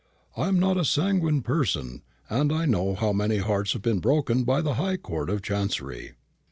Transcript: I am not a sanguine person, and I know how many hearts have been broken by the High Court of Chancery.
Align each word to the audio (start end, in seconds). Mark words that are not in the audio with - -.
I 0.35 0.47
am 0.47 0.59
not 0.59 0.77
a 0.79 0.83
sanguine 0.83 1.43
person, 1.43 2.01
and 2.27 2.51
I 2.51 2.65
know 2.65 2.95
how 2.95 3.13
many 3.13 3.37
hearts 3.37 3.73
have 3.73 3.83
been 3.83 3.99
broken 3.99 4.43
by 4.43 4.61
the 4.61 4.73
High 4.73 4.97
Court 4.97 5.29
of 5.29 5.43
Chancery. 5.43 6.13